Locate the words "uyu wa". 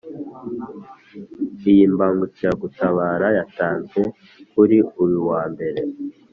5.03-5.41